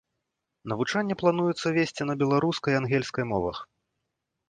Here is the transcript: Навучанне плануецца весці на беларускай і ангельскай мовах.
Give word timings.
Навучанне 0.73 1.17
плануецца 1.23 1.67
весці 1.77 2.09
на 2.11 2.17
беларускай 2.25 2.71
і 2.79 2.83
ангельскай 2.83 3.25
мовах. 3.35 3.57